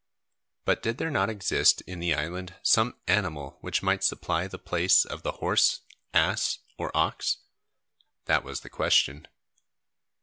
But 0.65 0.81
did 0.81 0.97
there 0.97 1.11
not 1.11 1.29
exist 1.29 1.81
in 1.81 1.99
the 1.99 2.15
island 2.15 2.55
some 2.63 2.97
animal 3.05 3.59
which 3.61 3.83
might 3.83 4.03
supply 4.03 4.47
the 4.47 4.57
place 4.57 5.05
of 5.05 5.21
the 5.21 5.33
horse, 5.33 5.81
ass, 6.11 6.57
or 6.75 6.89
ox? 6.97 7.37
That 8.25 8.43
was 8.43 8.61
the 8.61 8.69
question. 8.71 9.27